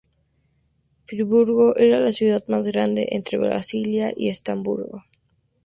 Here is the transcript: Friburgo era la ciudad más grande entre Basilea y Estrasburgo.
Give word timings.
Friburgo 1.05 1.75
era 1.75 1.99
la 1.99 2.11
ciudad 2.11 2.43
más 2.47 2.65
grande 2.65 3.09
entre 3.11 3.37
Basilea 3.37 4.11
y 4.17 4.29
Estrasburgo. 4.29 5.03